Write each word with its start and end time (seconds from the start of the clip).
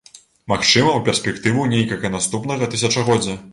Магчыма, 0.53 0.93
у 1.01 1.03
перспектыву 1.09 1.67
нейкага 1.75 2.13
наступнага 2.17 2.73
тысячагоддзя. 2.75 3.41